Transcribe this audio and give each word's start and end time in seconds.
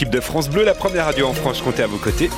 Équipe 0.00 0.14
de 0.14 0.20
France 0.20 0.48
Bleu, 0.48 0.62
la 0.62 0.74
première 0.74 1.06
radio 1.06 1.26
en 1.26 1.32
Franche-Comté 1.32 1.82
à 1.82 1.88
vos 1.88 1.96
côtés. 1.96 2.30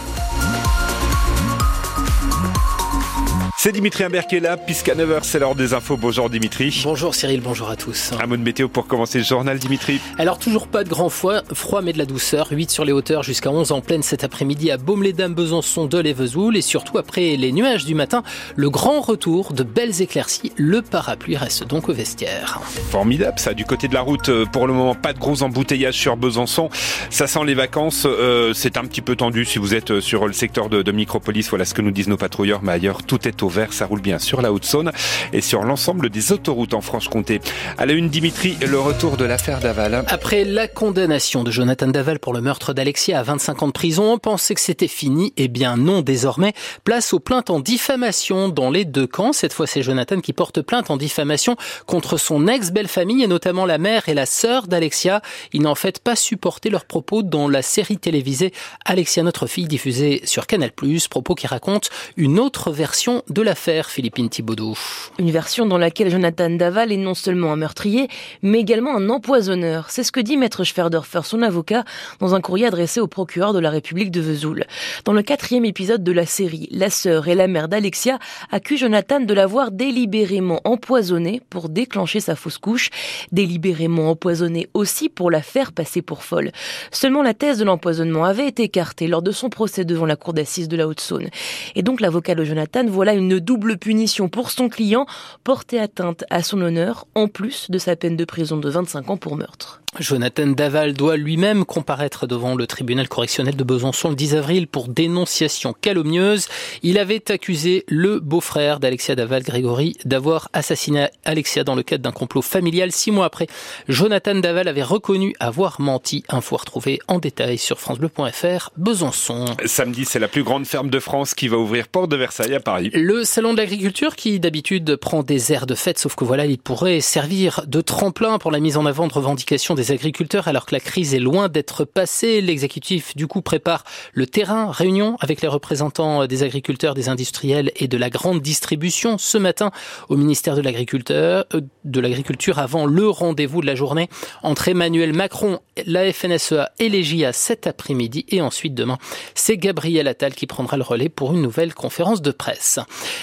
C'est 3.62 3.72
Dimitri 3.72 4.04
Imbert 4.04 4.26
qui 4.26 4.36
est 4.36 4.40
là, 4.40 4.56
puisqu'à 4.56 4.94
9h, 4.94 5.18
c'est 5.20 5.38
l'heure 5.38 5.54
des 5.54 5.74
infos. 5.74 5.98
Bonjour 5.98 6.30
Dimitri. 6.30 6.80
Bonjour 6.82 7.14
Cyril, 7.14 7.42
bonjour 7.42 7.68
à 7.68 7.76
tous. 7.76 8.10
Un 8.18 8.26
mot 8.26 8.38
de 8.38 8.42
météo 8.42 8.68
pour 8.68 8.86
commencer 8.86 9.18
le 9.18 9.24
journal, 9.24 9.58
Dimitri. 9.58 10.00
Alors, 10.16 10.38
toujours 10.38 10.66
pas 10.66 10.82
de 10.82 10.88
grand 10.88 11.10
froid, 11.10 11.42
froid 11.52 11.82
mais 11.82 11.92
de 11.92 11.98
la 11.98 12.06
douceur. 12.06 12.48
8 12.50 12.70
sur 12.70 12.86
les 12.86 12.92
hauteurs 12.92 13.22
jusqu'à 13.22 13.50
11 13.50 13.70
en 13.72 13.82
pleine 13.82 14.02
cet 14.02 14.24
après-midi 14.24 14.70
à 14.70 14.78
Baume-les-Dames, 14.78 15.34
Besançon, 15.34 15.84
Dole 15.84 16.06
et 16.06 16.14
Vesoul. 16.14 16.56
Et 16.56 16.62
surtout, 16.62 16.96
après 16.96 17.36
les 17.36 17.52
nuages 17.52 17.84
du 17.84 17.94
matin, 17.94 18.22
le 18.56 18.70
grand 18.70 19.02
retour 19.02 19.52
de 19.52 19.62
belles 19.62 20.00
éclaircies. 20.00 20.52
Le 20.56 20.80
parapluie 20.80 21.36
reste 21.36 21.66
donc 21.66 21.90
au 21.90 21.92
vestiaire. 21.92 22.62
Formidable, 22.90 23.38
ça. 23.38 23.52
Du 23.52 23.66
côté 23.66 23.88
de 23.88 23.94
la 23.94 24.00
route, 24.00 24.30
euh, 24.30 24.46
pour 24.46 24.68
le 24.68 24.72
moment, 24.72 24.94
pas 24.94 25.12
de 25.12 25.18
gros 25.18 25.42
embouteillages 25.42 25.98
sur 25.98 26.16
Besançon. 26.16 26.70
Ça 27.10 27.26
sent 27.26 27.44
les 27.44 27.52
vacances. 27.52 28.06
Euh, 28.06 28.54
c'est 28.54 28.78
un 28.78 28.86
petit 28.86 29.02
peu 29.02 29.16
tendu 29.16 29.44
si 29.44 29.58
vous 29.58 29.74
êtes 29.74 29.90
euh, 29.90 30.00
sur 30.00 30.26
le 30.26 30.32
secteur 30.32 30.70
de, 30.70 30.80
de 30.80 30.92
Micropolis. 30.92 31.46
Voilà 31.50 31.66
ce 31.66 31.74
que 31.74 31.82
nous 31.82 31.90
disent 31.90 32.08
nos 32.08 32.16
patrouilleurs. 32.16 32.62
Mais 32.62 32.72
ailleurs, 32.72 33.02
tout 33.02 33.28
est 33.28 33.42
au 33.42 33.49
vert. 33.50 33.72
Ça 33.72 33.86
roule 33.86 34.00
bien 34.00 34.18
sur 34.18 34.40
la 34.42 34.52
Haute-Saône 34.52 34.92
et 35.32 35.40
sur 35.40 35.62
l'ensemble 35.62 36.10
des 36.10 36.32
autoroutes 36.32 36.74
en 36.74 36.80
Franche-Comté. 36.80 37.40
À 37.78 37.86
la 37.86 37.92
une, 37.92 38.08
Dimitri, 38.08 38.56
le 38.66 38.78
retour 38.78 39.16
de 39.16 39.24
l'affaire 39.24 39.60
Daval. 39.60 40.04
Après 40.08 40.44
la 40.44 40.68
condamnation 40.68 41.44
de 41.44 41.50
Jonathan 41.50 41.88
Daval 41.88 42.18
pour 42.18 42.32
le 42.32 42.40
meurtre 42.40 42.72
d'Alexia 42.72 43.18
à 43.18 43.22
25 43.22 43.62
ans 43.62 43.66
de 43.68 43.72
prison, 43.72 44.12
on 44.12 44.18
pensait 44.18 44.54
que 44.54 44.60
c'était 44.60 44.88
fini. 44.88 45.32
Eh 45.36 45.48
bien 45.48 45.76
non, 45.76 46.00
désormais, 46.02 46.52
place 46.84 47.12
aux 47.12 47.20
plaintes 47.20 47.50
en 47.50 47.60
diffamation 47.60 48.48
dans 48.48 48.70
les 48.70 48.84
deux 48.84 49.06
camps. 49.06 49.32
Cette 49.32 49.52
fois, 49.52 49.66
c'est 49.66 49.82
Jonathan 49.82 50.20
qui 50.20 50.32
porte 50.32 50.62
plainte 50.62 50.90
en 50.90 50.96
diffamation 50.96 51.56
contre 51.86 52.16
son 52.16 52.46
ex-belle-famille 52.46 53.22
et 53.22 53.26
notamment 53.26 53.66
la 53.66 53.78
mère 53.78 54.08
et 54.08 54.14
la 54.14 54.26
sœur 54.26 54.66
d'Alexia. 54.66 55.22
Il 55.52 55.62
n'a 55.62 55.70
en 55.70 55.74
fait 55.74 55.98
pas 55.98 56.16
supporté 56.16 56.70
leurs 56.70 56.84
propos 56.84 57.22
dans 57.22 57.48
la 57.48 57.62
série 57.62 57.98
télévisée 57.98 58.52
Alexia, 58.84 59.22
notre 59.22 59.46
fille, 59.46 59.66
diffusée 59.66 60.22
sur 60.24 60.46
Canal+, 60.46 60.72
propos 61.10 61.34
qui 61.34 61.46
racontent 61.46 61.88
une 62.16 62.38
autre 62.38 62.70
version 62.70 63.22
de 63.28 63.39
l'affaire, 63.42 63.90
Philippine 63.90 64.28
Thibaudot. 64.28 64.74
Une 65.18 65.30
version 65.30 65.66
dans 65.66 65.78
laquelle 65.78 66.10
Jonathan 66.10 66.50
Daval 66.50 66.92
est 66.92 66.96
non 66.96 67.14
seulement 67.14 67.52
un 67.52 67.56
meurtrier, 67.56 68.08
mais 68.42 68.60
également 68.60 68.96
un 68.96 69.08
empoisonneur. 69.08 69.90
C'est 69.90 70.02
ce 70.02 70.12
que 70.12 70.20
dit 70.20 70.36
Maître 70.36 70.64
Schwerdorfer, 70.64 71.20
son 71.24 71.42
avocat, 71.42 71.84
dans 72.18 72.34
un 72.34 72.40
courrier 72.40 72.66
adressé 72.66 73.00
au 73.00 73.06
procureur 73.06 73.52
de 73.52 73.58
la 73.58 73.70
République 73.70 74.10
de 74.10 74.20
Vesoul. 74.20 74.64
Dans 75.04 75.12
le 75.12 75.22
quatrième 75.22 75.64
épisode 75.64 76.02
de 76.02 76.12
la 76.12 76.26
série, 76.26 76.68
la 76.70 76.90
sœur 76.90 77.28
et 77.28 77.34
la 77.34 77.46
mère 77.46 77.68
d'Alexia 77.68 78.18
accusent 78.50 78.80
Jonathan 78.80 79.20
de 79.20 79.34
l'avoir 79.34 79.70
délibérément 79.70 80.60
empoisonné 80.64 81.40
pour 81.50 81.68
déclencher 81.68 82.20
sa 82.20 82.36
fausse 82.36 82.58
couche, 82.58 82.90
délibérément 83.32 84.10
empoisonné 84.10 84.68
aussi 84.74 85.08
pour 85.08 85.30
la 85.30 85.42
faire 85.42 85.72
passer 85.72 86.02
pour 86.02 86.22
folle. 86.24 86.52
Seulement 86.90 87.22
la 87.22 87.34
thèse 87.34 87.58
de 87.58 87.64
l'empoisonnement 87.64 88.24
avait 88.24 88.48
été 88.48 88.64
écartée 88.64 89.06
lors 89.06 89.22
de 89.22 89.30
son 89.30 89.48
procès 89.48 89.84
devant 89.84 90.06
la 90.06 90.16
cour 90.16 90.32
d'assises 90.32 90.68
de 90.68 90.76
la 90.76 90.86
Haute-Saône. 90.86 91.28
Et 91.74 91.82
donc 91.82 92.00
l'avocat 92.00 92.34
de 92.34 92.44
Jonathan 92.44 92.84
voilà 92.86 93.12
une 93.12 93.29
double 93.38 93.78
punition 93.78 94.28
pour 94.28 94.50
son 94.50 94.68
client, 94.68 95.06
porter 95.44 95.78
atteinte 95.78 96.24
à 96.30 96.42
son 96.42 96.60
honneur, 96.60 97.06
en 97.14 97.28
plus 97.28 97.70
de 97.70 97.78
sa 97.78 97.94
peine 97.96 98.16
de 98.16 98.24
prison 98.24 98.56
de 98.56 98.68
25 98.68 99.10
ans 99.10 99.16
pour 99.16 99.36
meurtre. 99.36 99.80
Jonathan 99.98 100.46
Daval 100.46 100.92
doit 100.92 101.16
lui-même 101.16 101.64
comparaître 101.64 102.28
devant 102.28 102.54
le 102.54 102.68
tribunal 102.68 103.08
correctionnel 103.08 103.56
de 103.56 103.64
Besançon 103.64 104.10
le 104.10 104.14
10 104.14 104.36
avril 104.36 104.68
pour 104.68 104.86
dénonciation 104.86 105.72
calomnieuse. 105.72 106.46
Il 106.84 106.96
avait 106.96 107.30
accusé 107.32 107.84
le 107.88 108.20
beau-frère 108.20 108.78
d'Alexia 108.78 109.16
Daval, 109.16 109.42
Grégory, 109.42 109.96
d'avoir 110.04 110.48
assassiné 110.52 111.08
Alexia 111.24 111.64
dans 111.64 111.74
le 111.74 111.82
cadre 111.82 112.04
d'un 112.04 112.12
complot 112.12 112.40
familial. 112.40 112.92
Six 112.92 113.10
mois 113.10 113.26
après, 113.26 113.48
Jonathan 113.88 114.36
Daval 114.36 114.68
avait 114.68 114.84
reconnu 114.84 115.34
avoir 115.40 115.80
menti. 115.80 116.22
Info 116.28 116.56
retrouvé 116.56 117.00
en 117.08 117.18
détail 117.18 117.58
sur 117.58 117.80
francebleu.fr 117.80 118.70
Besançon. 118.76 119.44
Samedi, 119.64 120.04
c'est 120.04 120.20
la 120.20 120.28
plus 120.28 120.44
grande 120.44 120.66
ferme 120.66 120.90
de 120.90 121.00
France 121.00 121.34
qui 121.34 121.48
va 121.48 121.56
ouvrir 121.56 121.88
Porte 121.88 122.10
de 122.10 122.16
Versailles 122.16 122.54
à 122.54 122.60
Paris. 122.60 122.90
Le 122.94 123.19
salon 123.24 123.52
de 123.52 123.58
l'agriculture 123.58 124.16
qui 124.16 124.40
d'habitude 124.40 124.96
prend 124.96 125.22
des 125.22 125.52
airs 125.52 125.66
de 125.66 125.74
fête, 125.74 125.98
sauf 125.98 126.14
que 126.14 126.24
voilà, 126.24 126.46
il 126.46 126.58
pourrait 126.58 127.00
servir 127.00 127.64
de 127.66 127.80
tremplin 127.80 128.38
pour 128.38 128.50
la 128.50 128.60
mise 128.60 128.76
en 128.76 128.86
avant 128.86 129.06
de 129.06 129.12
revendications 129.12 129.74
des 129.74 129.92
agriculteurs 129.92 130.48
alors 130.48 130.66
que 130.66 130.74
la 130.74 130.80
crise 130.80 131.14
est 131.14 131.18
loin 131.18 131.48
d'être 131.48 131.84
passée. 131.84 132.40
L'exécutif 132.40 133.16
du 133.16 133.26
coup 133.26 133.42
prépare 133.42 133.84
le 134.12 134.26
terrain, 134.26 134.70
réunion 134.70 135.16
avec 135.20 135.40
les 135.42 135.48
représentants 135.48 136.26
des 136.26 136.42
agriculteurs, 136.42 136.94
des 136.94 137.08
industriels 137.08 137.72
et 137.76 137.88
de 137.88 137.96
la 137.96 138.10
grande 138.10 138.40
distribution 138.40 139.18
ce 139.18 139.38
matin 139.38 139.70
au 140.08 140.16
ministère 140.16 140.56
de 140.56 140.62
l'agriculture, 140.62 141.44
de 141.84 142.00
l'agriculture 142.00 142.58
avant 142.58 142.86
le 142.86 143.08
rendez-vous 143.08 143.60
de 143.60 143.66
la 143.66 143.74
journée 143.74 144.08
entre 144.42 144.68
Emmanuel 144.68 145.12
Macron, 145.12 145.60
la 145.86 146.12
FNSEA 146.12 146.70
et 146.78 146.88
les 146.88 147.02
JA 147.02 147.32
cet 147.32 147.66
après-midi 147.66 148.24
et 148.28 148.40
ensuite 148.40 148.74
demain. 148.74 148.98
C'est 149.34 149.56
Gabriel 149.56 150.08
Attal 150.08 150.34
qui 150.34 150.46
prendra 150.46 150.76
le 150.76 150.82
relais 150.82 151.08
pour 151.08 151.32
une 151.32 151.42
nouvelle 151.42 151.74
conférence 151.74 152.22
de 152.22 152.30
presse. 152.30 152.78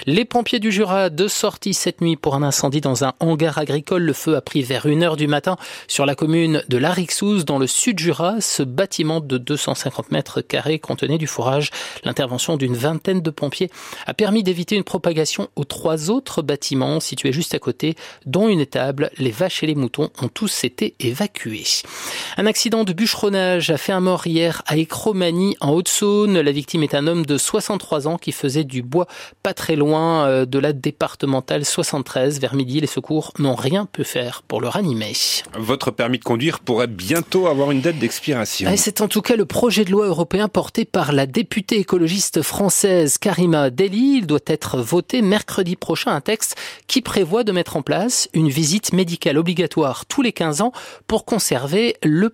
Les 0.05 0.25
pompiers 0.25 0.59
du 0.59 0.71
Jura 0.71 1.09
de 1.09 1.27
sortie 1.27 1.73
cette 1.73 2.01
nuit 2.01 2.15
pour 2.15 2.35
un 2.35 2.43
incendie 2.43 2.81
dans 2.81 3.03
un 3.03 3.13
hangar 3.19 3.57
agricole. 3.57 4.03
Le 4.03 4.13
feu 4.13 4.35
a 4.35 4.41
pris 4.41 4.61
vers 4.61 4.87
1h 4.87 5.15
du 5.17 5.27
matin 5.27 5.57
sur 5.87 6.05
la 6.05 6.15
commune 6.15 6.63
de 6.67 6.77
Larixouz 6.77 7.45
dans 7.45 7.59
le 7.59 7.67
sud 7.67 7.99
Jura. 7.99 8.41
Ce 8.41 8.63
bâtiment 8.63 9.19
de 9.19 9.37
250 9.37 10.11
mètres 10.11 10.41
carrés 10.41 10.79
contenait 10.79 11.17
du 11.17 11.27
fourrage. 11.27 11.71
L'intervention 12.03 12.57
d'une 12.57 12.75
vingtaine 12.75 13.21
de 13.21 13.29
pompiers 13.29 13.69
a 14.05 14.13
permis 14.13 14.43
d'éviter 14.43 14.75
une 14.75 14.83
propagation 14.83 15.49
aux 15.55 15.65
trois 15.65 16.09
autres 16.09 16.41
bâtiments 16.41 16.99
situés 16.99 17.31
juste 17.31 17.53
à 17.55 17.59
côté, 17.59 17.95
dont 18.25 18.47
une 18.47 18.59
étable. 18.59 19.11
Les 19.17 19.31
vaches 19.31 19.63
et 19.63 19.67
les 19.67 19.75
moutons 19.75 20.09
ont 20.21 20.27
tous 20.27 20.63
été 20.63 20.95
évacués. 20.99 21.63
Accident 22.47 22.83
de 22.85 22.93
bûcheronnage 22.93 23.69
a 23.69 23.77
fait 23.77 23.91
un 23.91 23.99
mort 23.99 24.25
hier 24.25 24.63
à 24.67 24.77
Écromanie 24.77 25.57
en 25.59 25.71
Haute-Saône. 25.71 26.39
La 26.39 26.51
victime 26.51 26.81
est 26.81 26.95
un 26.95 27.05
homme 27.05 27.25
de 27.25 27.37
63 27.37 28.07
ans 28.07 28.17
qui 28.17 28.31
faisait 28.31 28.63
du 28.63 28.81
bois 28.81 29.07
pas 29.43 29.53
très 29.53 29.75
loin 29.75 30.25
euh, 30.25 30.45
de 30.45 30.57
la 30.57 30.71
départementale 30.71 31.65
73. 31.65 32.39
Vers 32.39 32.55
midi, 32.55 32.79
les 32.79 32.87
secours 32.87 33.33
n'ont 33.37 33.55
rien 33.55 33.85
pu 33.85 34.03
faire 34.05 34.43
pour 34.47 34.61
le 34.61 34.69
ranimer. 34.69 35.13
Votre 35.57 35.91
permis 35.91 36.19
de 36.19 36.23
conduire 36.23 36.59
pourrait 36.59 36.87
bientôt 36.87 37.47
avoir 37.47 37.71
une 37.71 37.81
date 37.81 37.99
d'expiration. 37.99 38.71
C'est 38.77 39.01
en 39.01 39.07
tout 39.07 39.21
cas 39.21 39.35
le 39.35 39.45
projet 39.45 39.83
de 39.83 39.91
loi 39.91 40.07
européen 40.07 40.47
porté 40.47 40.85
par 40.85 41.11
la 41.11 41.25
députée 41.25 41.79
écologiste 41.79 42.41
française 42.41 43.17
Karima 43.17 43.69
Deli. 43.69 44.19
Il 44.19 44.27
doit 44.27 44.39
être 44.47 44.77
voté 44.77 45.21
mercredi 45.21 45.75
prochain, 45.75 46.11
un 46.11 46.21
texte 46.21 46.55
qui 46.87 47.01
prévoit 47.01 47.43
de 47.43 47.51
mettre 47.51 47.75
en 47.75 47.81
place 47.81 48.29
une 48.33 48.49
visite 48.49 48.93
médicale 48.93 49.37
obligatoire 49.37 50.05
tous 50.05 50.21
les 50.21 50.31
15 50.31 50.61
ans 50.61 50.71
pour 51.07 51.25
conserver 51.25 51.95
le 52.03 52.29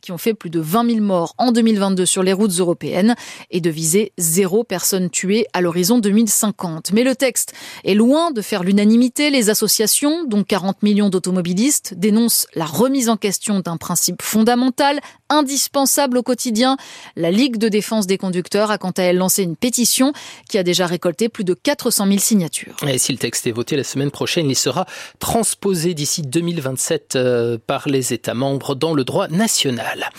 qui 0.00 0.12
ont 0.12 0.18
fait 0.18 0.34
plus 0.34 0.50
de 0.50 0.60
20 0.60 0.90
000 0.90 1.00
morts 1.00 1.34
en 1.38 1.52
2022 1.52 2.06
sur 2.06 2.22
les 2.22 2.32
routes 2.32 2.58
européennes, 2.58 3.14
et 3.50 3.60
de 3.60 3.70
viser 3.70 4.12
zéro 4.18 4.64
personne 4.64 5.10
tuée 5.10 5.46
à 5.52 5.60
l'horizon 5.60 5.98
2050. 5.98 6.92
Mais 6.92 7.04
le 7.04 7.14
texte 7.14 7.52
est 7.84 7.94
loin 7.94 8.30
de 8.30 8.42
faire 8.42 8.62
l'unanimité. 8.62 9.30
Les 9.30 9.50
associations, 9.50 10.24
dont 10.24 10.44
40 10.44 10.82
millions 10.82 11.08
d'automobilistes, 11.08 11.94
dénoncent 11.94 12.46
la 12.54 12.64
remise 12.64 13.08
en 13.08 13.16
question 13.16 13.60
d'un 13.60 13.76
principe 13.76 14.22
fondamental, 14.22 15.00
indispensable 15.28 16.18
au 16.18 16.22
quotidien. 16.22 16.76
La 17.16 17.30
Ligue 17.30 17.56
de 17.56 17.68
défense 17.68 18.06
des 18.06 18.18
conducteurs 18.18 18.70
a 18.70 18.78
quant 18.78 18.90
à 18.90 19.02
elle 19.02 19.16
lancé 19.16 19.42
une 19.42 19.56
pétition 19.56 20.12
qui 20.48 20.58
a 20.58 20.62
déjà 20.62 20.86
récolté 20.86 21.28
plus 21.28 21.44
de 21.44 21.54
400 21.54 22.06
000 22.06 22.18
signatures. 22.18 22.76
Et 22.86 22.98
si 22.98 23.12
le 23.12 23.18
texte 23.18 23.46
est 23.46 23.52
voté 23.52 23.76
la 23.76 23.84
semaine 23.84 24.10
prochaine, 24.10 24.48
il 24.48 24.56
sera 24.56 24.86
transposé 25.18 25.94
d'ici 25.94 26.22
2027 26.22 27.16
euh, 27.16 27.58
par 27.66 27.88
les 27.88 28.12
États 28.12 28.34
membres 28.34 28.74
dans 28.74 28.94
le 28.94 29.04
droit 29.04 29.28
national. 29.28 30.10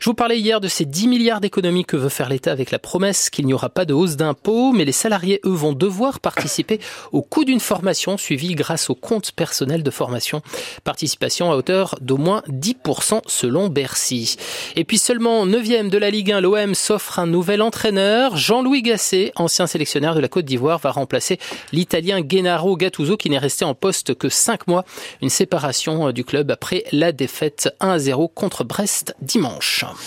Je 0.00 0.10
vous 0.10 0.14
parlais 0.14 0.38
hier 0.38 0.60
de 0.60 0.68
ces 0.68 0.84
10 0.84 1.08
milliards 1.08 1.40
d'économies 1.40 1.84
que 1.84 1.96
veut 1.96 2.08
faire 2.08 2.28
l'État 2.28 2.52
avec 2.52 2.70
la 2.70 2.78
promesse 2.78 3.30
qu'il 3.30 3.46
n'y 3.46 3.54
aura 3.54 3.68
pas 3.68 3.84
de 3.84 3.94
hausse 3.94 4.16
d'impôts, 4.16 4.72
mais 4.72 4.84
les 4.84 4.92
salariés, 4.92 5.40
eux, 5.44 5.50
vont 5.50 5.72
devoir 5.72 6.20
participer 6.20 6.80
au 7.12 7.22
coût 7.22 7.44
d'une 7.44 7.60
formation 7.60 8.16
suivie 8.16 8.54
grâce 8.54 8.90
au 8.90 8.94
compte 8.94 9.32
personnel 9.32 9.82
de 9.82 9.90
formation. 9.90 10.42
Participation 10.84 11.50
à 11.50 11.56
hauteur 11.56 11.96
d'au 12.00 12.16
moins 12.16 12.42
10% 12.48 13.20
selon 13.26 13.68
Bercy. 13.68 14.36
Et 14.76 14.84
puis 14.84 14.98
seulement 14.98 15.46
9e 15.46 15.88
de 15.88 15.98
la 15.98 16.10
Ligue 16.10 16.32
1, 16.32 16.40
l'OM 16.40 16.74
s'offre 16.74 17.18
un 17.18 17.26
nouvel 17.26 17.62
entraîneur. 17.62 18.36
Jean-Louis 18.36 18.82
Gasset, 18.82 19.32
ancien 19.36 19.66
sélectionneur 19.66 20.14
de 20.14 20.20
la 20.20 20.28
Côte 20.28 20.44
d'Ivoire, 20.44 20.78
va 20.78 20.90
remplacer 20.90 21.38
l'Italien 21.72 22.20
Gennaro 22.26 22.76
Gattuso 22.76 23.16
qui 23.16 23.30
n'est 23.30 23.38
resté 23.38 23.64
en 23.64 23.74
poste 23.74 24.14
que 24.14 24.28
5 24.28 24.66
mois. 24.66 24.84
Une 25.22 25.30
séparation 25.30 26.12
du 26.12 26.24
club 26.24 26.50
après 26.50 26.84
la 26.92 27.12
défaite 27.12 27.68
1-0 27.80 28.32
contre 28.34 28.64
Brest 28.64 29.14
dimanche. 29.20 29.84